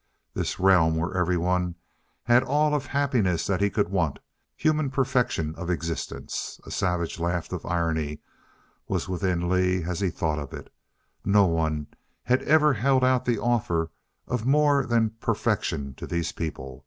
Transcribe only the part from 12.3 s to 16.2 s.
ever held out the offer of more than perfection to